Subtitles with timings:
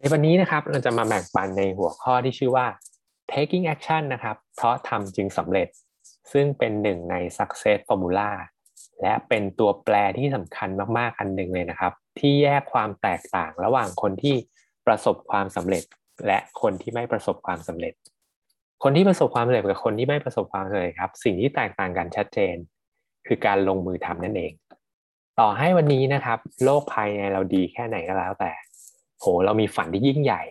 [0.00, 2.66] ในวันนี้นะครับเราจะมาแบ่งปันในหัวข้อที่ชื่อว่า
[3.32, 5.68] taking action นะครับ เพราะทำจึงสำเร็จ
[6.32, 8.30] ซึ่งเป็นหนึ่งใน success formula
[9.02, 14.36] และเป็นตัวแปรที่สำคัญมากๆ อันหนึ่งเลยนะครับ ที่แยกความแตกต่างระหว่างคนที่
[14.86, 15.84] ประสบความสำเร็จ
[16.26, 17.94] และคนที่ไม่ประสบความสำเร็จ
[18.82, 22.56] คนที่ประสบความสำเร็จกับคนที่ไม่ประสบความสำเร็จครับ สิ่งที่แตกต่างกันชัดเจน
[23.26, 24.52] คือการลงมือทำนั่นเอง
[25.40, 28.52] ต่อให้วันนี้นะครับ โลกภายในเราดีแค่ไหนก็แล้วแต่
[29.20, 30.42] โหเรามีฝันที่ยิ่งใหญ่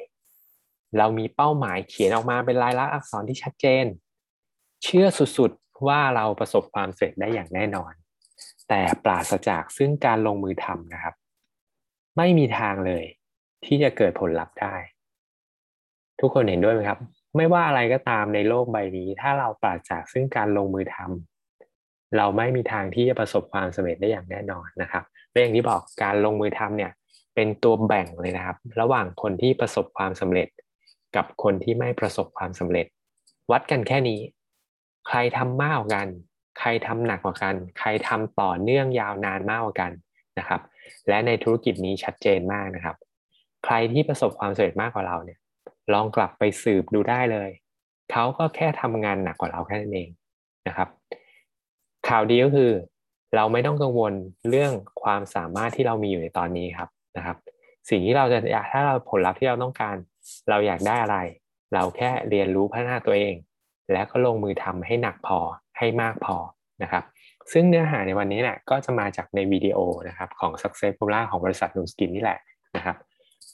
[0.97, 3.85] เรามีเป้าหมายเขียนออกมาเป็นลายลักษณ์อักษรที่ชัดเจน
[4.83, 5.05] เชื่อ
[5.37, 7.93] สุดๆว่าเราประสบความสำเร็จได้อย่างแน่นอน
[8.69, 11.15] แต่ปราศจากซึ่งการลงมือทำนะครับ
[12.17, 13.05] ไม่มีทางเลย
[13.65, 14.75] ที่จะเกิดผลลัพธ์ได้
[16.19, 16.99] ทุกคนเห็นด้วยไหมครับ
[17.35, 26.91] ไม่ว่าอะไรก็ตามในโลกใบนี้ ถ้าเราปราศจากซึ่งการลงมือทำเราไม่มีทางที่จะประสบความสำเร็จได้อย่างแน่นอนนะครับและอย่างที่บอกการลงมือทำเนี่ย
[27.39, 30.47] เป็นตัวแบ่งเลยนะครับ ระหว่างคนที่ประสบความสำเร็จ
[31.15, 32.85] กับคนที่ไม่ประสบความสำเร็จ
[33.51, 34.19] วัดกันแค่นี้
[35.07, 36.07] ใครทำมากกว่ากัน
[36.59, 39.91] ใครทำหนักกว่ากัน ใครทำต่อเนื่องยาวนานมากกว่ากัน
[40.39, 40.61] นะครับ
[41.07, 42.95] และในธุรกิจนี้ชัดเจนมากนะครับ
[43.65, 45.39] ใครที่ประสบความสำเร็จมากกว่าเราเนี่ย
[45.93, 47.49] ลองกลับไปสืบดูได้เลย
[48.11, 50.09] เขาก็แค่ทำงานหนักกว่าเราแค่นั้นเอง
[50.67, 50.89] นะครับ
[52.07, 52.71] ข่าวดีก็คือ
[53.35, 54.13] เราไม่ต้องกังวล
[54.49, 57.37] เรื่องความสามารถที่เรามีอยู่ในตอนนี้ครับ นะครับ
[57.89, 59.95] สิ่งที่เราจะอยากถ้าเราผลลัพธ์ที่เราต้องการ
[60.49, 61.17] เราอยากได้อะไร
[61.73, 63.35] เราแค่เรียนรู้พัฒนาตัวเอง
[63.91, 65.39] แล้วก็ลงมือทำให้หนักพอ
[65.77, 66.35] ให้มากพอ
[66.83, 67.03] นะครับ
[67.53, 72.39] ซึ่งเนื้อหาในวันนี้แหละก็จะมาจากในวิดีโอนะครับของ Success Formula ของบริษัทนูสกินนี่แหละ
[72.75, 72.97] นะครับ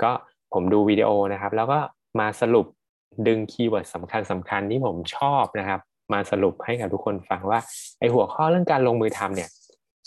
[0.04, 0.12] ก็
[0.54, 1.80] ผมดูวิดีโอนะครับ แล้วก็
[2.20, 2.66] มาสรุป
[3.28, 5.80] ดึง keyword สำคัญสำคัญที่ผมชอบนะครับ
[6.14, 7.60] มาสรุปให้กับทุกคนฟังว่า
[8.00, 9.50] ไอหัวข้อเรื่องการลงมือทำเนี่ย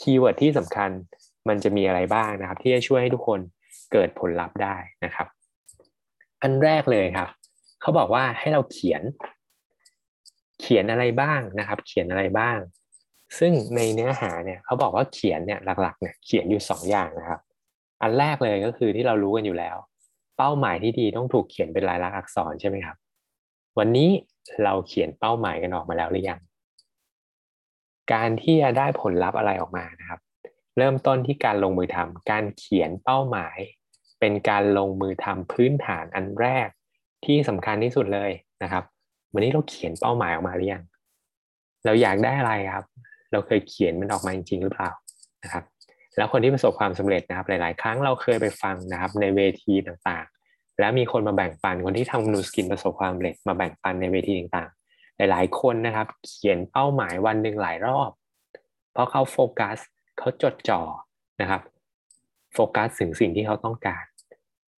[0.00, 0.90] keyword ที่สำคัญ
[1.48, 3.40] มันจะมีอะไรบ้างนะครับ ที่จะช่วยให้ทุกคน
[3.92, 5.26] เกิดผลลัพธ์ได้นะครับ
[6.42, 7.28] อันแรกเลยครับ
[7.80, 9.02] เขาบอกว่าให้เราเขียน
[10.60, 12.58] เขียนอะไรบ้างนะครับ เขียนอะไรบ้าง
[13.38, 17.40] ซึ่งในเนื้อหาเนี่ยเขาบอกว่าเขียนเนี่ยหลักๆเนี่ยเขียนอยู่สองอย่างนะครับ
[18.02, 19.76] อันแรกเลยก็คือที่เรารู้กันอยู่แล้ว
[20.36, 22.96] เป้าหมายที่ดีต้องถูกเขียนเป็นลายลักษณ์อักษรใช่ไหมครับ
[23.78, 24.08] วันนี้
[24.64, 26.40] เราเขียนเป้าหมายกันออกมาแล้วหรือยัง
[28.12, 30.20] การที่จะได้ผลลัพธ์อะไรออกมานะครับ
[30.78, 33.58] เริ่มต้นที่การลงมือทำการเขียนเป้าหมาย
[34.20, 36.68] เป็นการลงมือทำพื้นฐานอันแรก
[37.24, 38.30] ที่สำคัญที่สุดเลย
[38.62, 38.84] นะครับ
[39.32, 40.82] วันนี้เราเขียนเป้าหมายออกมาหรือยัง
[41.84, 42.86] เราอยากได้อะไรครับ
[43.32, 44.90] เราเคยเขียนมันออกมาจริงหรือเปล่า
[45.42, 45.64] นะครับ
[46.16, 58.10] แล้วคนที่ประสบความสำเร็จนะครับ หลาย ๆ ครั้งเราเคยไปฟังนะครับ ในเวทีต่างๆ แล้วมีคนมาแบ่งปันคนที่ทำนูสกินประสบความสำเร็จมาแบ่งปันในเวทีต่างๆ หลาย ๆ คนนะครับ เขียนเป้าหมายวันหนึ่งหลายรอบ
[58.92, 59.78] เพราะเขาโฟกัส
[60.18, 60.80] เขาจดจ่อ
[61.40, 61.62] นะครับ
[62.54, 64.04] โฟกัสถึงสิ่งที่เขาต้องการ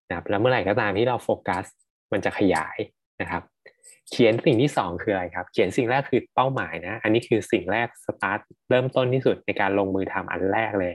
[0.08, 1.64] นะครับแล้วเมื่อไหร่ก็ตามที่เราโฟกัส
[2.12, 2.76] มันจะขยาย
[3.20, 3.42] นะครับ
[4.10, 8.38] เขียนสิ่งที่สองคืออะไรครับ เขียนสิ่งแรกคือเป้าหมายนะ อันนี้คือสิ่งแรกสตาร์ท
[8.70, 10.94] เริ่มต้นที่สุดในการลงมือทำอันแรกเลย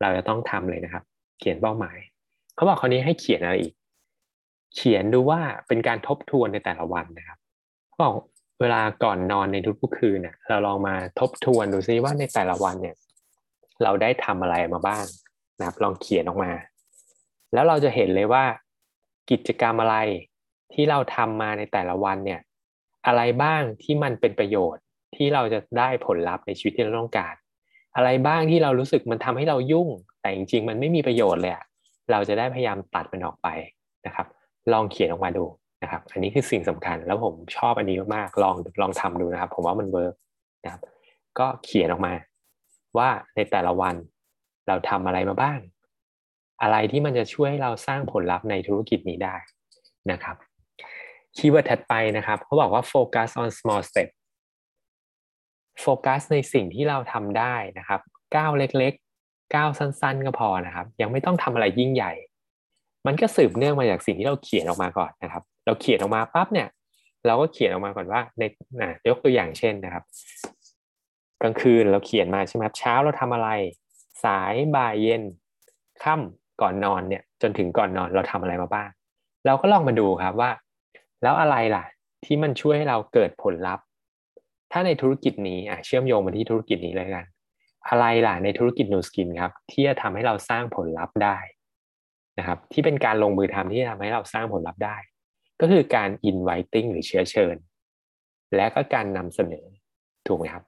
[0.00, 1.04] เราจะต้องทำเลยนะครับ
[1.40, 1.98] เขียนเป้าหมาย
[2.54, 3.74] เขาบอกคราวนี้ให้เขียนอะไรอีก
[4.74, 7.38] เขียนดูว่าเป็นการทบทวนในแต่ละวันนะครับ
[8.02, 8.14] บอก
[8.60, 12.96] เวลาก่อนนอนในทุกๆคืนเนี่ยเราลองมาทบทวนดูซิว่าในแต่ละวันเนี่ย
[13.84, 15.04] เราได้ทำอะไรมาบ้าง
[15.58, 16.52] นะครับ ลองเขียนออกมา
[17.52, 18.44] แล้วเราจะเห็นเลยว่า
[19.30, 19.96] กิจกรรมอะไร
[20.72, 22.40] ที่เราทำมาในแต่ละวันเนี่ย
[23.06, 24.82] อะไรบ้างที่มันเป็นประโยชน์
[25.16, 27.34] ที่เราจะได้ผลลัพธ์ในชีวิตที่เราต้องการ
[27.96, 29.88] อะไรบ้างที่เรารู้สึกมันทำให้เรายุ่ง
[30.20, 31.64] แต่จริงๆ มันไม่มีประโยชน์เลยอะ
[32.10, 33.48] เราจะได้พยายามตัดมันออกไป
[34.06, 34.26] นะครับ
[34.72, 35.44] ลองเขียนออกมาดู
[35.82, 40.14] นะครับ อันนี้คือสิ่งสำคัญแล้วผมชอบอันนี้มากๆลองลองทำดูนะครับ ผมว่ามันเวิร์ก
[40.64, 40.80] นะครับ
[41.38, 42.12] ก็เขียนออกมา
[42.98, 43.96] ว่าในแต่ละวัน
[44.68, 45.58] เราทำอะไรมาบ้าง
[46.62, 49.36] อะไรที่มันจะช่วยให้เราสร้างผลลัพธ์ในธุรกิจนี้ได้
[50.10, 50.36] นะครับ
[51.36, 54.08] keyword ถัดไปนะครับเขาบอกว่า focus on small step
[55.80, 58.00] โฟกัสในสิ่งที่เราทำได้นะครับ
[58.36, 62.12] ก้าวเล็กๆก้าวสั้นๆ ก็พอนะครับ ยังไม่ต้องทำอะไรยิ่งใหญ่
[63.06, 66.68] มันก็สืบเนื่องมาจากสิ่งที่เราเขียนออกมาก่อนนะครับ เราเขียนออกมาปั๊บเนี่ย
[67.26, 68.42] เราก็เขียนออกมาก่อนว่าใน
[68.80, 70.04] นะยกตัวอย่างเช่นนะครับ
[71.42, 73.48] กลางคืนเราเขียนมาใช่ไหมครับเช้าเราทำอะไร
[74.24, 75.22] สายบ่ายเย็น
[76.02, 78.88] ค่ำก่อนนอนเนี่ยจนถึงก่อนนอนเราทำอะไรมาบ้าง
[79.46, 80.50] เราก็ลองมาดูครับว่า
[81.22, 81.84] แล้วอะไรล่ะ
[82.24, 83.84] ที่มันช่วยให้เราเกิดผลลัพธ์
[84.72, 87.26] ถ้าในธุรกิจนี้อะเชื่อมโยงมาที่ธุรกิจนี้เลยกัน
[87.88, 91.36] อะไรล่ะในธุรกิจนูสกินครับ ที่จะทำให้เราสร้างผลลัพธ์ได้
[92.38, 94.96] นะครับ ที่เป็นการลงมือทำที่จะทำให้เราสร้างผลลัพธ์ได้
[95.60, 97.56] ก็คือการ inviting หรือเชื้อเชิญ
[98.56, 99.66] และก็การนำเสนอ
[100.26, 100.64] ถูกไหมครับ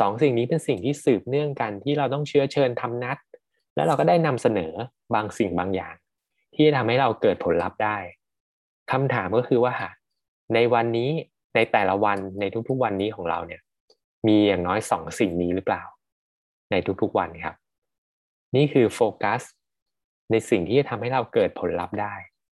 [0.00, 3.18] สองสิ่งนี้เป็นสิ่งที่สืบเนื่องกันที่เราต้องเชื้อเชิญทำนัด
[3.74, 4.72] แล้วเราก็ได้นำเสนอ
[5.14, 5.94] บางสิ่งบางอย่าง
[6.54, 7.96] ที่จะทำให้เราเกิดผลลัพธ์ได้
[8.92, 9.74] คำถามก็คือว่า
[10.54, 11.10] ในวันนี้
[11.54, 13.60] ในแต่ละวันในทุกๆวันนี้ของเราเนี่ย
[14.26, 15.82] มีอย่างน้อยสองสิ่งนี้หรือเปล่า
[16.70, 17.54] ในทุกๆวันครับ
[18.56, 19.42] นี่คือโฟกัส
[20.30, 22.14] ในสิ่งที่จะทำให้เราเกิดผลลัพธ์ได้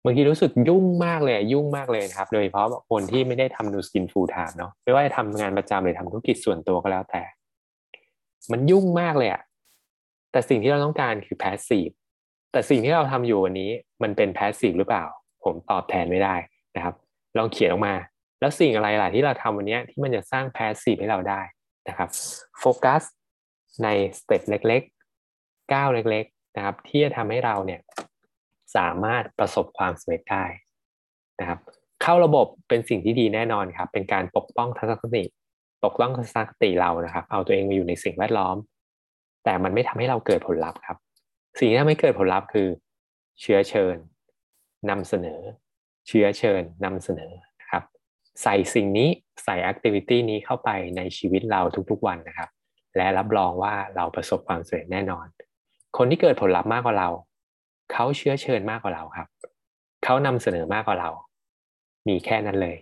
[0.07, 7.23] บางทีรู้สึกยุ่งมากเลยยุ่งมากเลยครับ โดยเฉพาะคนที่ไม่ได้ทำ Nu Skin full time เนาะไม่ว่าจะทำงานประจำหรือทำธุรกิจส่วนตัวก็แล้วแต่
[8.51, 9.41] มันยุ่งมากเลยอะ
[10.31, 11.89] แต่สิ่งที่เราต้องการคือ passive
[12.51, 13.69] แต่สิ่งที่เราทำอยู่วันนี้
[14.03, 15.05] มันเป็น passive หรือเปล่า
[15.43, 16.35] ผมตอบแทนไม่ได้
[16.75, 16.95] นะครับ
[17.37, 17.95] ลองเขียนออกมา
[18.39, 21.41] แล้วสิ่งอะไรล่ะที่เราทำวันนี้ที่มันจะสร้าง passive ให้เราได้
[21.87, 22.09] นะครับ
[22.59, 23.01] โฟกัส
[23.83, 23.87] ใน
[24.19, 27.81] step เล็กๆก้าวเล็ก ๆ นะครับ ที่จะทำให้เราเนี่ย
[28.75, 30.45] สามารถประสบความสำเร็จได้
[31.39, 31.59] นะครับ
[32.01, 35.23] เข้าระบบเป็นสิ่งที่ดีแน่นอนครับ เป็นการปกป้องทัศนคติ
[35.83, 38.57] ปกป้องทัศนคติเรานะครับ เอาตัวเองมาอยู่ในสิ่งแวดล้อม
[39.43, 40.97] แต่มันไม่ทำให้เราเกิดผลลัพธ์ครับ
[41.59, 42.67] สิ่งที่ทำให้เกิดผลลัพธ์คือ
[43.41, 43.95] เชื้อเชิญ
[44.89, 45.39] นำเสนอ
[46.07, 47.31] เชื้อเชิญนำเสนอ
[47.61, 47.83] นะครับ
[48.43, 49.09] ใส่สิ่งนี้
[49.43, 52.49] ใส่แอคทิวิตี้นี้เข้าไปในชีวิตเราทุกๆวันนะครับ
[52.95, 55.25] และรับรองว่าเราประสบความสำเร็จแน่นอน
[55.97, 57.09] คนที่เกิดผลลัพธ์มากกว่าเรา
[57.91, 59.27] เขาเชื้อเชิญมากกว่าเราครับ
[60.03, 61.09] เขานำเสนอมากกว่าเรา
[62.07, 62.75] มีแค่นั้นเลย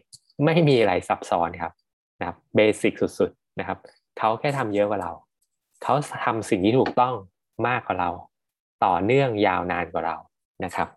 [0.45, 1.73] ไม่มีอะไรซับซ้อนครับ
[2.19, 3.77] นะครับเบสิกสุดๆนะครับ
[4.17, 5.11] เขาแค่ทำเยอะกว่าเรา
[5.83, 5.93] เขา
[6.25, 7.13] ทำสิ่งที่ถูกต้อง
[7.67, 8.09] มากกว่าเรา
[8.85, 10.15] ต่อเนื่องยาวนานกว่าเรา
[10.65, 10.87] นะครับ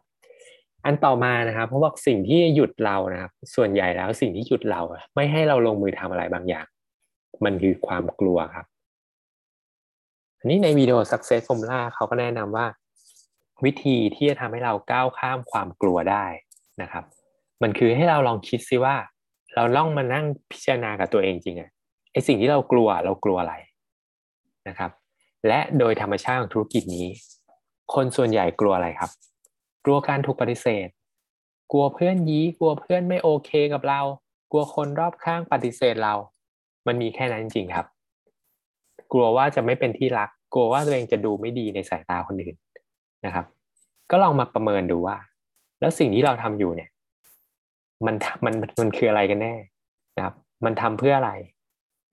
[0.84, 4.80] อันต่อมานะครับเพราะว่าสิ่งที่หยุดเรานะครับ ส่วนใหญ่แล้วสิ่งที่หยุดเรา
[5.14, 6.66] ไม่ให้เราลงมือทำอะไรบางอย่าง
[7.44, 8.66] มันคือความกลัวครับ
[10.38, 12.66] อันนี้ในวิดีโอ Success Formula เขาก็แนะนำว่า
[13.64, 16.24] วิธีที่จะทำให้เราก้าวข้ามความกลัวได้
[16.82, 17.04] นะครับ
[17.62, 18.96] มันคือให้เราลองคิดซิว่า
[19.54, 21.70] เราล่องมานั่งพิจารณากับตัวเองจริงอะ
[22.12, 23.54] ไอสิ่งที่เรากลัวเรากลัวอะไร
[24.68, 24.90] นะครับ
[25.46, 27.06] และโดยธรรมชาติของธุรกิจนี้
[27.94, 29.10] คนส่วนใหญ่กลัวอะไรครับ
[29.84, 30.88] กลัวการถูกปฏิเสธ
[31.72, 34.00] กลัวเพื่อนยี้กลัวเพื่อนไม่โอเคกับเรา
[34.50, 36.14] กลัวคนรอบข้างปฏิเสธเรา
[36.86, 37.86] มันมีแค่นั้นจริงครับ
[39.12, 42.56] กลัวว่าจะไม่เป็นที่รัก กลัวว่าตัวเองจะดูไม่ดีในสายตาคนอื่น
[43.26, 43.46] นะครับ
[44.10, 45.16] ก็ลองมาประเมินดูว่า
[45.80, 46.90] แล้วสิ่งที่เราทำอยู่เนี่ย
[48.06, 49.54] มันมันมันคืออะไรกันแน่
[50.16, 50.34] นะครับ
[50.64, 51.32] มันทำเพื่ออะไร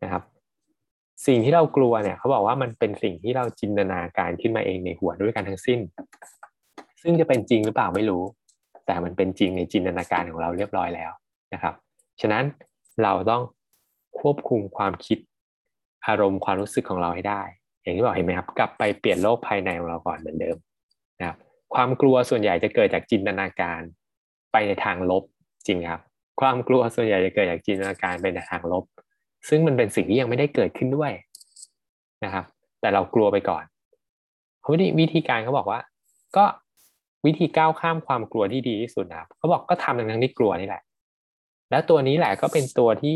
[0.03, 0.23] นะครับ
[1.27, 5.79] สิ่งที่เรากลัวเนี่ย เขาบอกว่ามันเป็นสิ่งที่เราจินตนาการขึ้นมาเองในหัวด้วยกันทั้งสิ้น
[7.01, 8.23] ซึ่งจะเป็นจริงหรือเปล่าไม่รู้
[8.85, 11.11] แต่มันเป็นจริงในจินตนาการของเราเรียบร้อยแล้ว
[11.53, 11.73] นะครับ
[12.21, 12.43] ฉะนั้น
[13.03, 13.41] เราต้อง
[14.19, 15.17] ควบคุมความคิด
[16.07, 17.41] อารมณ์ความรู้สึกของเราให้ได้
[17.81, 20.57] อย่างที่บอกเห็นไหมครับ กลับไปเปลี่ยนโลกภายในของเราก่อนเหมือนเดิม
[21.19, 21.37] นะครับ
[21.73, 23.81] ความกลัวส่วนใหญ่จะเกิดจากจินตนาการ
[24.51, 25.23] ไปในทางลบ
[25.67, 26.01] จริงครับ
[26.41, 28.83] ความกลัวส่วนใหญ่จะเกิดจากจินตนาการไปในทางลบ
[29.49, 31.11] ซึ่งมันเป็นสิ่งที่ยังไม่ได้เกิดขึ้นด้วย
[32.23, 32.45] นะครับ
[32.81, 33.63] แต่เรากลัวไปก่อน
[34.71, 35.79] วิธีวิธีการเขาบอกว่า
[36.37, 36.45] ก็
[37.25, 40.81] วิธีก้าวข้ามความกลัวที่ดีที่สุดนะครับเขาบอกก็ทำทั้งที่กลัวนี่แหละ
[41.71, 43.15] แล้วตัวนี้แหละก็เป็นตัวที่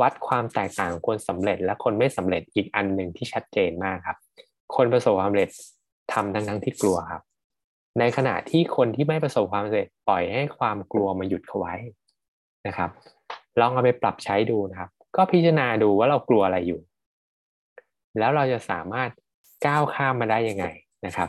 [0.00, 4.18] วัดความแตกต่างของคนสำเร็จและคนไม่สำเร็จอีกอันหนึ่งที่ชัดเจนมากครับ
[4.76, 5.48] คนประสบความสำเร็จ
[6.12, 7.22] ทำทั้งทั้งที่กลัวครับ
[7.98, 11.74] ในขณะที่คนที่ไม่ประสบความสำเร็จปล่อยให้ความกลัวมาหยุดเขาไว้
[12.66, 12.90] นะครับ
[13.60, 16.80] ลองเอาไปปรับใช้ดูนะครับ ก็พิจารณาดูว่าเรากลัวอะไรอยู่
[18.18, 19.10] แล้วเราจะสามารถ
[19.66, 20.66] ก้าวข้ามมาได้ยังไง
[21.06, 21.28] นะครับ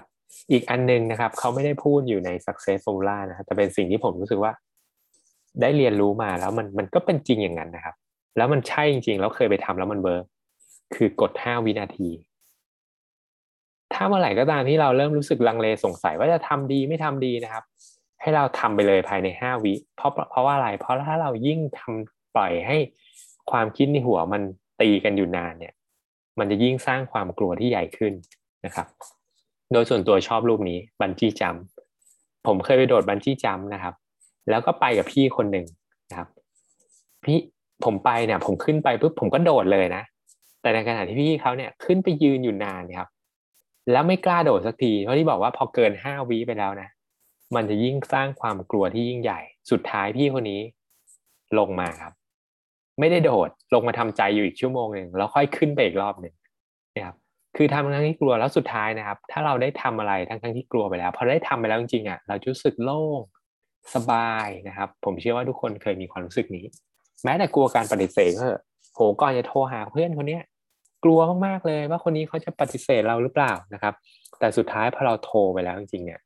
[0.52, 4.52] อีกอันนึงนะครับเขาไม่ได้พูดอยู่ใน success formula นะครับแต่เป็นสิ่งที่ผมรู้สึกว่า
[5.62, 7.96] ได้เรียนรู้มาแล้วมันมันก็เป็นจริงอย่างนั้นนะครับ
[8.38, 10.26] แล้วมันใช่จริงๆแล้วเคยไปทำแล้วมันเวิร์ก
[10.96, 12.10] คือกด 5 วินาที
[13.94, 17.64] ถ้าเมื่อไหร่ก็ตามที่เราเริ่มรู้สึกลังเลสงสัยว่าจะทำดีไม่ทำดีนะครับ
[18.22, 22.78] ให้เราทำไปเลยภายในห้าวิเพราะเพราะว่าอะไร เพราะถ้าเรายิ่งทำปล่อยให้
[23.52, 24.42] ความคิดในหัวมัน
[24.82, 25.74] ตีกันอยู่นานเนี่ย
[26.40, 28.14] มันจะยิ่งสร้างความกลัวที่ใหญ่ขึ้น
[28.66, 28.88] นะครับ
[29.72, 31.56] โดยส่วนตัวชอบรูปนี้บันจี้จัม
[32.48, 33.94] ผมเคยไปโดดบันจี้จัมนะครับ
[34.50, 35.66] แล้วก็ไปกับพี่คนหนึ่ง
[36.10, 36.28] นะครับ
[37.24, 37.38] พี่
[37.86, 40.04] ผมไปเนี่ย ผมขึ้นไปปุ๊บผมก็โดดเลยนะ
[40.62, 43.08] แต่ในขณะที่พี่เขาเนี่ยขึ้นไปยืนอยู่นานครับ
[43.92, 46.90] แล้วไม่กล้าโดดสักทีเพราะที่บอกว่าพอเกินห้าวิไปแล้วนะ
[47.56, 49.40] มันจะยิ่งสร้างความกลัวที่ยิ่งใหญ่
[49.72, 50.62] สุดท้ายพี่คนนี้
[51.60, 52.14] ลงมาครับ
[53.00, 56.34] ไม่ได้โดดลงมาทำใจอยู่อีกชั่วโมงหนึ่งแล้วค่อยขึ้นไปอีกรอบหนึ่ง
[56.96, 57.16] นะครับ
[57.56, 63.20] คือทำทั้งที่กลัวแล้วสุดท้ายนะครับ ถ้าเราได้ทำอะไรทั้งทั้งที่กลัวไปแล้วพอได้ทำไปแล้วจริงๆอะเรารู้สึกโล่ง
[63.96, 66.66] สบายนะครับ ผมเชื่อว่าทุกคนเคยมีความรู้สึกนี้
[67.24, 68.46] แม้แต่กลัวการปฏิเสธก็
[68.96, 70.44] โหก่อนจะโทรหาเพื่อนคนเนี้ย
[71.04, 73.94] กลัวมากๆเลยว่าคนนี้เขาจะปฏิเสธเราหรือเปล่านะครับ
[74.40, 76.20] แต่สุดท้ายพอเราโทรไปแล้วจริงๆเนี่ย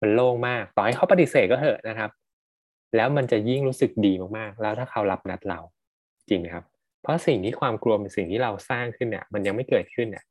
[0.00, 2.10] มันโล่งมากต่อให้เขาปฏิเสธก็เถอะนะครับ
[2.96, 5.60] แล้วมันจะยิ่งรู้สึกดีมากๆ แล้วถ้าเขารับนัดเรา
[6.30, 6.64] จริงครับ
[7.02, 10.24] เพราะสิ่งที่ความกลัวเป็นสิ่งที่เราสร้างขึ้นเนี่ย มันยังไม่เกิดขึ้นเนี่ย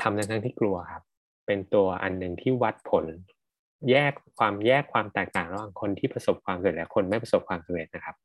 [0.00, 1.02] ทำในทั้งที่กลัวครับ
[1.46, 3.04] เป็นตัวอันหนึ่งที่วัดผล
[3.90, 8.16] แยกความแยกความแตกต่างระหว่างคนที่ประสบความสำเร็จและคนไม่ประสบความสำเร็จนะครับ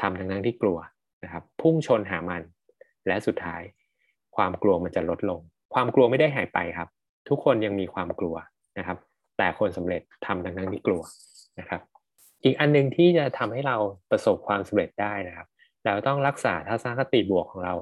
[0.00, 0.78] ทำทั้งนั้นที่กลัว
[1.24, 2.42] นะครับ พุ่งชนหามัน
[3.06, 3.62] และสุดท้าย
[4.36, 5.40] ความกลัวมันจะลดลง
[5.74, 6.88] ความกลัวไม่ได้หายไปครับ
[7.28, 8.36] ทุกคนยังมีความกลัว
[8.78, 8.98] นะครับ
[9.38, 11.02] แต่คนสำเร็จทำทั้งนั้นที่กลัว
[11.60, 11.80] นะครับ
[12.44, 13.76] อีกอันหนึ่งที่จะทำให้เรา
[14.10, 15.46] ประสบความสำเร็จได้นะครับ
[15.84, 17.74] เราต้องรักษาทัศนคติบวกของเรา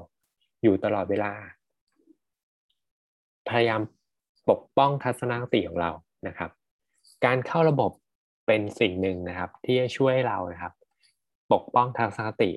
[0.63, 1.33] อยู่ตลอดเวลา
[3.49, 3.81] พยายาม
[4.49, 5.91] ปกป้องทัศนคติของเรา
[6.27, 6.51] นะครับ
[7.25, 7.91] การเข้าระบบ
[8.47, 10.73] เป็นสิ่งหนึ่งนะครับ ที่จะช่วยเรานะครับ
[11.53, 12.49] ปกป้องทัศนคติ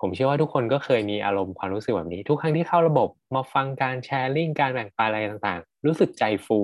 [0.00, 6.58] ผมเชื่อว่าทุกคนก็เคยมีอารมณ์ความรู้สึกแบบนี้ ทุกครั้งที่เข้าระบบมาฟังการแชร์ลิงการแบ่งปันอะไรต่างๆ รู้สึกใจฟู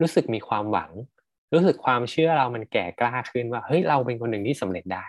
[0.00, 0.90] รู้สึกมีความหวัง
[1.52, 5.04] รู้สึกความเชื่อเรามันแก่กล้าขึ้นว่าเฮ้ยเราเป็นคนหนึ่งที่สำเร็จได้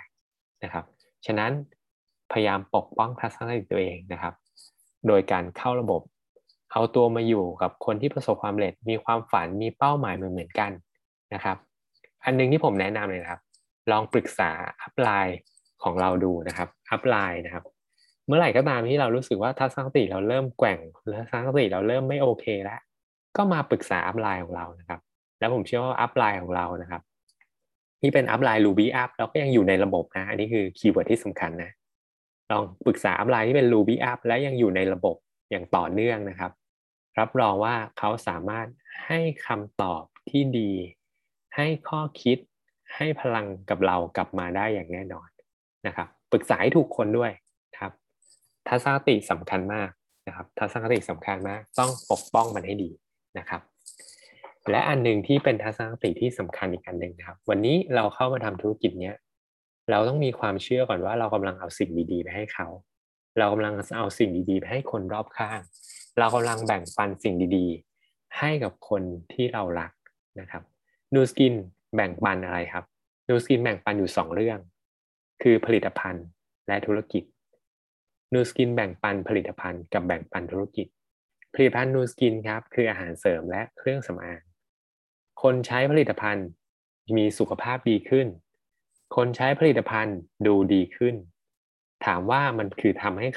[0.63, 0.85] นะครับ
[1.25, 1.51] ฉะนั้น
[2.31, 4.33] พยายามปกป้องทัศนคติตัวเองนะครับ
[5.07, 6.01] โดยการเข้าระบบ
[6.71, 10.71] เอาตัวมาอยู่กับคนที่ประสบความสำเร็จ มีความฝันมีเป้าหมายเหมือนเหมือนกัน
[11.33, 11.57] นะครับ
[12.23, 13.41] อันนึงที่ผมแนะนำเลยนะครับ
[13.91, 14.49] ลองปรึกษา
[14.81, 15.37] upline
[15.83, 17.63] ของเราดูนะครับ upline นะครับ
[18.27, 20.79] เมื่อไหร่ก็ตามที่เรารู้สึกว่าทัศนคติเราเริ่มแกว่ง
[21.31, 22.79] ทัศนคติเราเริ่มไม่โอเคแล้ว
[23.37, 24.99] ก็มาปรึกษา upline ของเรานะครับ
[25.39, 27.01] แล้วผมเชื่อว่า upline ของเรานะครับ
[28.01, 31.71] ที่เป็น upline Ruby Up เราก็ยังอยู่ในระบบนะอันนี้คือ keyword ที่สำคัญนะ
[32.51, 35.15] ลองปรึกษาอัพไลน์ที่เป็น Ruby Up และยังอยู่ในระบบ
[35.51, 36.51] อย่างต่อเนื่องนะครับ
[37.19, 38.67] รับรองว่าเขาสามารถ
[39.05, 40.71] ให้คำตอบที่ดี
[41.55, 42.37] ให้ข้อคิด
[42.95, 45.27] ให้พลังกับเรากลับมาได้อย่างแน่นอน
[45.87, 47.31] นะครับปรึกษาให้ถูกคนด้วย
[47.79, 47.91] ครับ
[48.67, 49.89] ทัศนคติสำคัญมาก
[50.27, 52.89] นะครับทัศนคติสำคัญมาก ต้องปกป้องมันให้ดี
[53.37, 53.61] นะครับ
[54.71, 59.15] และอันหนึ่งที่เป็นทัศนคติที่สำคัญอีกอันหนึ่งนะครับ วันนี้เราเข้ามาทำธุรกิจเนี้ย
[59.91, 62.67] เราต้องมีความเชื่อก่อนว่าเรากำลังเอาสิ่งดีๆไปให้เขา
[63.37, 65.59] เรากำลังเอาสิ่งดีๆไปให้คนรอบข้าง
[66.19, 69.01] เรากำลังแบ่งปันสิ่งดีๆ ให้กับคน
[69.33, 69.91] ที่เรารัก
[70.39, 70.63] นะครับ
[71.13, 71.53] Nu Skin
[71.95, 72.85] แบ่งปันอะไรครับ
[73.27, 74.59] Nu Skin แบ่งปันอยู่ 2 เรื่อง
[75.41, 76.25] คือผลิตภัณฑ์
[76.67, 77.23] และธุรกิจ
[78.33, 80.87] Nu Skin แบ่งปันผลิตภัณฑ์กับแบ่งปันธุรกิจ
[81.53, 84.41] ผลิตภัณฑ์ Nu Skin ครับคืออาหารเสริมและเครื่องสำอาง
[85.41, 86.47] คนใช้ผลิตภัณฑ์
[87.17, 88.27] มีสุขภาพดีขึ้น
[89.15, 90.17] คนใช้ผลิตภัณฑ์
[90.47, 91.15] ดูดีขึ้น
[92.05, 93.27] ถามว่ามันคือทำให้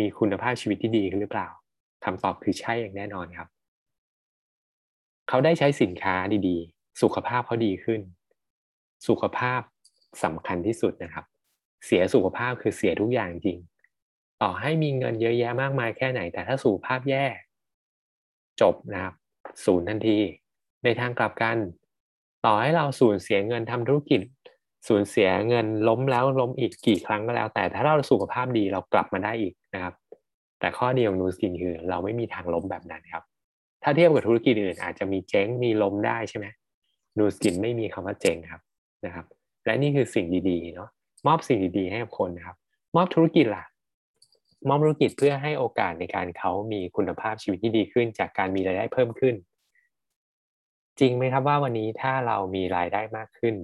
[0.00, 1.48] มีคุณภาพชีวิตที่ดีขึ้นหรือเปล่า
[2.04, 3.48] คำตอบคือใช่อย่างแน่นอนครับ
[5.28, 6.14] เขาได้ใช้สินค้า
[6.48, 8.00] ดีๆ สุขภาพเขาดีขึ้น
[9.08, 9.60] สุขภาพ
[10.24, 11.24] สำคัญที่สุดนะครับ
[11.86, 13.58] เสียสุขภาพคือเสียทุกอย่างจริง
[14.42, 17.24] ต่อให้มีเงินเยอะแยะมากมายแค่ไหน แต่ถ้าสุขภาพแย่
[18.60, 19.14] จบนะครับ
[19.64, 20.18] ศูนย์ทันที
[20.84, 21.56] ในทางกลับกัน
[22.44, 24.20] ต่อให้เราสูญเสียเงินทำธุรกิจ
[24.88, 29.94] สูญเสียเงินล้มแล้วล้มอีกกี่ครั้งก็แล้ว แต่ถ้าเราสุขภาพดีเรากลับมาได้อีกนะครับ
[30.60, 33.22] แต่ข้อดีของนูสกินคือเราไม่มีทางล้มแบบนั้นครับ
[33.82, 36.46] ถ้าเทียบกับธุรกิจอื่นอาจจะมีเจ๊งมีล้มได้ใช่ไหม
[37.18, 38.62] นูสกินไม่มีคำว่าเจ๊งครับ
[39.06, 39.26] นะครับ
[39.64, 40.90] และนี่คือสิ่งดีๆเนาะ
[41.26, 42.56] มอบสิ่งดีๆให้กับคนนะครับ
[42.96, 43.64] มอบธุรกิจล่ะ
[44.68, 49.34] มอบธุรกิจเพื่อให้โอกาสในการเขามีคุณภาพชีวิตที่ดีขึ้น จากการมีรายได้เพิ่มขึ้น
[51.00, 53.54] จริงไหมครับว่าวันนี้ถ้าเรามีรายได้มากขึ้น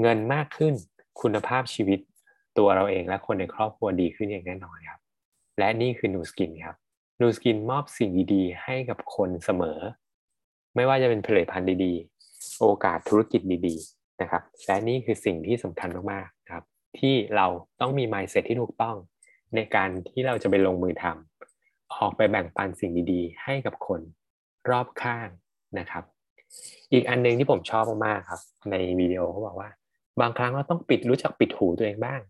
[0.00, 0.74] เงินมากขึ้น
[1.20, 2.00] คุณภาพชีวิต
[2.58, 5.00] ตัวเราเองและคนในครอบครัวดีขึ้นอย่างแน่นอนครับ
[5.58, 6.76] และนี่คือนูสกินครับ
[7.20, 9.78] นูสกินมอบสิ่งดีๆ ให้กับคนเสมอ
[10.74, 16.64] ไม่ว่าจะเป็นผลิตภัณฑ์ดีๆ โอกาสธุรกิจดีๆ นะครับและนี่คือสิ่งที่สำคัญมากๆครับ
[16.98, 17.46] ที่เรา
[17.80, 18.96] ต้องมี mindset ที่ถูกต้อง
[19.54, 24.00] ในการที่เราจะไปลงมือทำออกไปแบ่งปันสิ่งดีๆ ให้กับคน
[24.70, 25.28] รอบข้าง
[25.78, 26.04] นะครับ
[26.92, 28.40] อีกอันนึงที่ผมชอบมากๆครับ
[28.70, 29.70] ในวิดีโอเขาบอกว่า
[30.20, 32.20] บางครั้งเราต้องปิดรู้จักปิดหูตัวเองบ้าง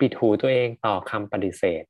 [0.00, 1.84] ปิดหูตัวเองต่อคำปฏิเสธ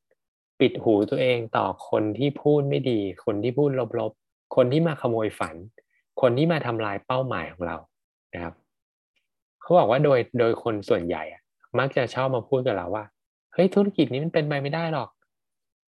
[0.61, 3.71] ปิดหูตัวเองต่อคนที่พูดไม่ดี คนที่พูด
[4.01, 5.57] ลบๆ คนที่มาขโมยฝัน
[6.21, 7.77] คนที่มาทำลายเป้าหมายของเรา
[8.35, 8.55] นะครับ
[9.61, 11.23] เขาบอกว่าโดยโดยคนส่วนใหญ่
[11.79, 13.05] มักจะชอบมาพูดกับเราว่า
[13.53, 15.09] เฮ้ยธุรกิจนี้มันเป็นไปไม่ได้หรอก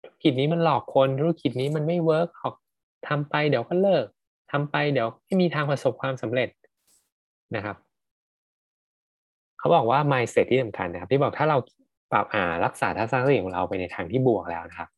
[0.03, 2.55] ธุรกิจนี้มันหลอกคนธุรกิจนี้มันไม่เวิร์กหรอก
[3.07, 4.05] ทำไปเดี๋ยวก็เลิก
[4.51, 6.49] ทำไปเดี๋ยวไม่มีทางประสบความสำเร็จ
[7.55, 7.77] นะครับ
[9.59, 11.57] เขาบอกว่า mindset ที่สำคัญนะครับ ที่บอกถ้าเรา
[12.11, 14.89] ปรับอ่ารักษาทัศนคติของเราไปในทางที่บวกแล้วนะครับ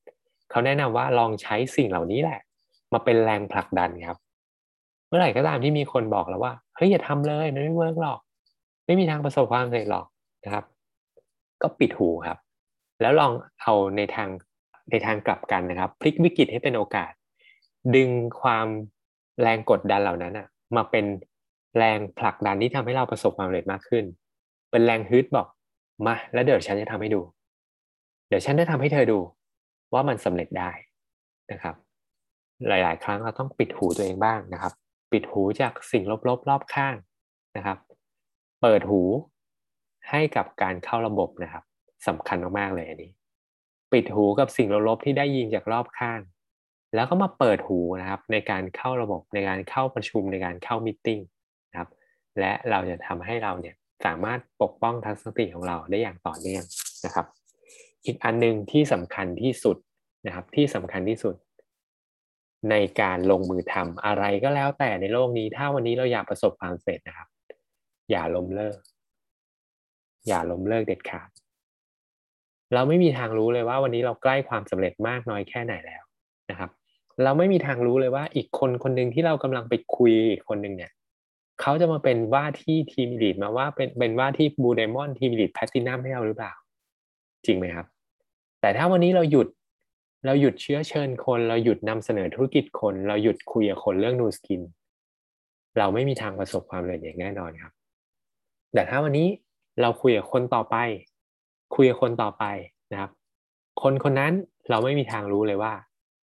[0.50, 2.40] เขาแนะนำว่าลองใช้สิ่งเหล่านี้แหละ
[2.94, 4.18] มาเป็นแรงผลักดันครับ
[5.10, 8.20] เมื่อไหร่ก็ตามที่มีคนบอกแล้วว่าเฮ้ยอย่าทำเลยมันไม่เวิร์กหรอก
[8.86, 10.06] ไม่มีทางประสบความสำเร็จหรอก
[10.44, 10.66] นะครับ
[11.62, 12.38] ก็ปิดหูครับ
[13.02, 14.30] แล้วลองเอาในทาง
[14.92, 17.12] ในทางกลับกันนะครับ พลิกวิกฤตให้เป็นโอกาส
[17.96, 18.10] ดึง
[18.42, 18.68] ความ
[19.42, 21.06] แรงกดดันเหล่านั้นอะมาเป็น
[21.78, 24.04] แรงผลักดันที่ทำให้เราประสบความสำเร็จมากขึ้น
[24.72, 25.48] เป็นแรงฮึดบอก
[26.06, 27.22] มาแล้วเดี๋ยวฉันจะทำให้ดู
[28.28, 29.20] เดี๋ยวฉันจะทำให้เธอดู
[29.94, 30.72] ว่ามันสำเร็จได้
[31.52, 31.76] นะครับ
[32.68, 34.74] หลาย ๆ ครั้งเราต้องปิดหูตัวเองบ้างนะครับ
[35.12, 36.96] ปิดหูจากสิ่งลบๆรอบข้าง
[37.58, 37.78] นะครับ
[38.62, 39.02] เปิดหู
[40.10, 41.64] ให้กับการเข้าระบบนะครับ
[42.08, 43.12] สำคัญมากๆเลยอันนี้
[43.94, 46.20] ปิดหูกับสิ่งลบๆที่ได้ยินจากรอบข้าง
[46.96, 51.10] แล้วก็มาเปิดหูนะครับในการเข้าระบบในการเข้าประชุมในการเข้ามิ팅
[51.72, 51.90] นะครับ
[52.40, 53.76] และเราจะทำให้เราเนี่ย
[54.06, 56.64] สามารถปกป้องทัศนคติของเราได้อย่างต่อเนื่อง
[57.06, 57.26] นะครับ
[58.06, 59.78] อีกอันหนึ่งที่สำคัญที่สุด
[60.26, 61.36] นะครับที่สำคัญที่สุด
[62.70, 67.28] ในการลงมือทำอะไรก็แล้วแต่ในโลกนี้ ถ้าวันนี้เราอยากประสบความสำเร็จนะครับ
[68.12, 68.78] อย่าล้มเลิก
[70.28, 71.30] อย่าล้มเลิกเด็ดขาด
[72.74, 76.04] เราไม่มีทางรู้เลยว่าวันนี้เราใกล้ความสำเร็จมากน้อยแค่ไหนแล้ว
[76.50, 76.70] นะครับ
[77.24, 80.92] เราไม่มีทางรู้เลยว่าอีกคนคนหนึ่งที่เรากำลังไปคุยอีกคนหนึ่งเนี่ย
[81.62, 86.54] เขาจะมาเป็นว่าที่ Team Elite มาว่าเป็นเป็นว่าที่ Blue Diamond Team Elite Platinum ให้เราหรือเปล่า
[87.46, 87.86] จริงไหมครับ
[88.62, 89.48] แต่ถ้าวันนี้เราหยุด
[90.26, 94.62] เราหยุดเชื้อเชิญคน เราหยุดนำเสนอธุรกิจคน เราหยุดคุยกับคนเรื่อง Nu Skin
[95.78, 97.74] เราไม่มีทางประสบความสำเร็จอย่างแน่นอนครับ
[98.74, 99.28] แต่ถ้าวันนี้
[99.82, 100.76] เราคุยกับคนต่อไป
[101.76, 102.44] คุยกับคนต่อไป
[102.92, 103.12] นะครับ
[103.82, 104.34] คนคนนั้น
[104.70, 105.74] เราไม่มีทางรู้เลยว่า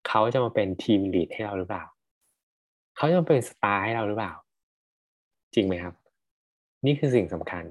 [0.07, 1.83] เขาจะมาเป็น Team Elite ให้เราหรือเปล่า
[2.97, 4.33] เขาจะมาเป็นสตาร์ให้เราหรือเปล่า
[5.53, 5.93] จริงไหมครับ
[6.85, 7.65] นี่คือสิ่งสำคัญ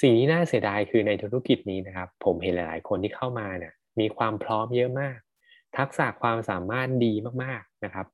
[0.00, 5.18] สิ่งที่น่าเสียดายคือในธุรกิจนี้นะครับ ผมเห็นหลาย ๆ คนที่เข้ามาเนี่ยมีความพร้อมเยอะมาก
[5.76, 8.06] ทักษะความสามารถดีมากๆนะครับ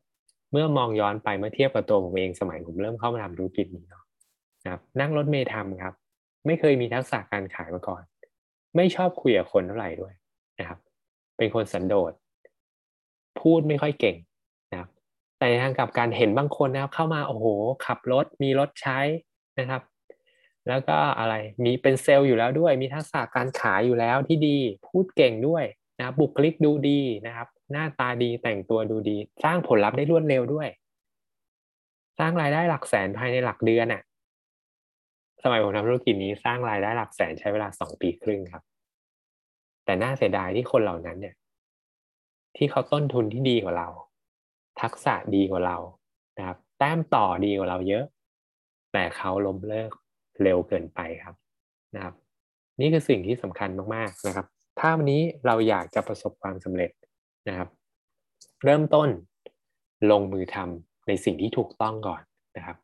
[0.52, 4.04] เมื่อมองย้อนไปเมื่อเทียบกับตัวผมเองสมัยผมเริ่มเข้ามาทำธุรกิจนี้เนาะ
[4.64, 5.94] นะครับนั่งรถเมล์ทำครับ
[6.46, 8.02] ไม่เคยมีทักษะการขายมาก่อน
[8.76, 10.14] ไม่ชอบคุยกับคนเท่าไหร่ด้วย
[10.58, 10.78] นะครับ
[11.36, 12.12] เป็นคนสันโดษ
[13.40, 14.16] พูดไม่ค่อยเก่ง
[14.70, 14.88] นะครับ
[15.38, 17.46] แต่ทางกับการเห็นบางคนนะครับ เข้ามาโอ้โห
[17.86, 18.98] ขับรถมีรถใช้
[19.58, 19.82] นะครับ
[20.68, 21.34] แล้วก็อะไร
[21.64, 25.64] มีเป็นเซลล์อยู่แล้วด้วย มีทักษะการขายอยู่แล้วที่ดี พูดเก่งด้วย
[25.98, 30.68] นะบุคลิกดูดีนะครับ หน้าตาดีแต่งตัวดูดี สร้างผลลัพธ์ได้รวดเร็วด้วย
[32.18, 34.02] สร้างรายได้หลักแสนภายในหลักเดือนอะ่ะ
[35.42, 38.62] สมัยผมทำธุรกิจนี้สร้างรายได้หลักแสนใช้เวลาสองปีครึ่งครับ
[39.84, 41.34] แต่น่าเสียดายที่คนเหล่านั้นเนี่ย
[42.56, 43.88] ที่เขาต้นทุนที่ดีกว่าเรา
[44.80, 45.78] ทักษะดีกว่าเรา
[46.38, 48.04] นะครับ แต้มต่อดีกว่าเราเยอะ
[48.92, 49.90] แต่เขาล้มเลิก
[50.42, 51.34] เร็วเกินไปครับ
[51.94, 52.14] นะครับ
[52.80, 54.46] นี่คือสิ่งที่สำคัญมากๆนะครับ
[54.78, 56.90] ถ้าวันนี้เราอยากจะประสบความสำเร็จ
[57.48, 57.68] นะครับ
[58.64, 59.08] เริ่มต้น
[60.10, 62.22] ลงมือทำในสิ่งที่ถูกต้องก่อน
[62.56, 62.76] นะครับ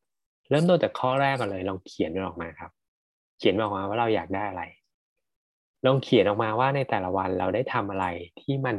[0.51, 2.71] เริ่มต้นจากข้อแรกก่อนเลยลองเขียนมันออกมาครับ
[3.39, 4.63] เขียนออกมาว่าเราอยากได้อะไร
[5.87, 8.07] ลองเขียนออกมาว่าในแต่ละวันเราได้ทำอะไร
[8.41, 8.77] ที่มัน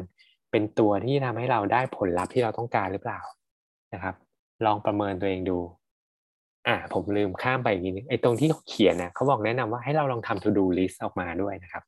[0.51, 3.19] เป็นตัวที่ทำให้เราได้ผลลัพธ์ที่เราต้องการหรือเปล่า
[3.93, 4.15] นะครับ
[4.65, 5.57] ลองประเมินตัวเองดู
[6.67, 11.83] อ่าผมลืมข้ามไปอีกนิดนึงไอ้ตรงที่เขาเขียนนะเขาบอกแนะนำว่าให้เราลองทำ to do list ออกมาด้วยนะครับ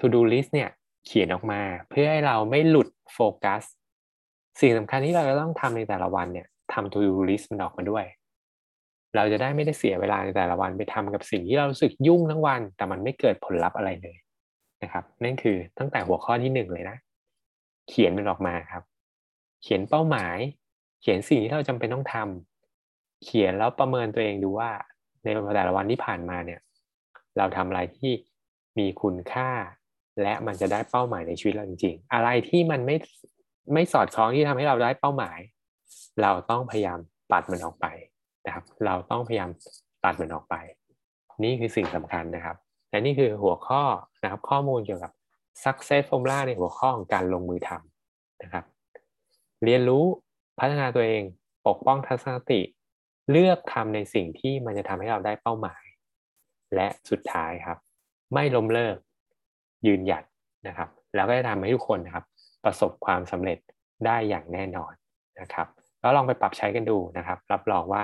[0.00, 0.70] to do list เนี่ย
[1.06, 3.62] เขียนออกมาเพื่อให้เราไม่หลุดโฟกัส
[4.60, 8.04] สิ่งสำคัญที่เราจะต้องทำในแต่ละวันเนี่ยทำ to do list มันออกมาด้วย
[9.16, 14.16] เราจะได้ไม่ได้เสียเวลาในแต่ละวันไปทำกับสิ่งที่เรารู้สึกยุ่งทั้งวัน แต่มันไม่เกิดผลลัพธ์อะไรเลย
[14.82, 16.96] นะครับ นั่นคือตั้งแต่หัวข้อที่หนึ่งเลยนะ
[17.88, 18.82] เขียนมันออกมาครับ
[19.62, 20.36] เขียนเป้าหมาย
[21.00, 24.70] เขียนสิ่งที่เราจำเป็นต้องทำเขียนแล้วประเมินตัวเองดูว่า
[25.22, 26.60] ในแต่ละวันที่ผ่านมาเนี่ย
[27.38, 28.12] เราทำอะไรที่
[28.78, 29.50] มีคุณค่า
[30.22, 32.96] และมันจะได้เป้าหมายในชีวิตเราจริงๆ อะไรที่มันไม่
[33.72, 35.38] ไม่สอดคล้องที่ทำให้เราได้เป้าหมาย
[36.22, 36.98] เราต้องพยายาม
[37.32, 37.86] ตัดมันออกไป
[38.46, 39.50] นะครับ เราต้องพยายาม
[40.04, 40.54] ตัดมันออกไป
[41.44, 42.56] นี่คือสิ่งสำคัญนะครับ
[42.90, 43.82] และนี่คือหัวข้อ
[44.22, 45.12] นะครับข้อมูลเกี่ยวกับ
[45.64, 48.64] success formula ในหัวข้อของการลงมือทำนะครับ
[49.64, 50.04] เรียนรู้
[50.58, 51.22] พัฒนาตัวเอง
[51.66, 52.60] ปกป้องทัศนคติ
[53.30, 55.82] เลือกทำในสิ่งที่มันจะทำให้เราได้เป้าหมาย
[56.74, 57.78] และสุดท้ายครับ
[58.34, 58.96] ไม่ล้มเลิก
[59.86, 60.24] ยืนหยัด
[60.66, 62.24] นะครับ แล้วก็จะทำให้ทุกคนนะครับ
[62.64, 63.58] ประสบความสำเร็จ
[64.06, 64.92] ได้อย่างแน่นอน
[65.40, 65.66] นะครับ
[66.00, 68.02] แล้วลองไปปรับใช้กันดูนะครับ รับรองว่า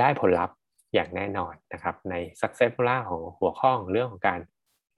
[0.00, 0.56] ได้ผลลัพธ์
[0.94, 4.40] อย่างแน่นอนนะครับ ใน success formula ของหัวข้อของเรื่องของการ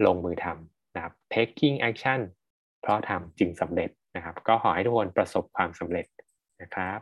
[0.07, 2.21] ลงมือทำนะครับ taking action
[2.83, 6.07] เพราะทำจึงสำเร็จนะครับ ก็ขอให้ทุกคนประสบความสำเร็จ
[6.63, 6.99] นะครับ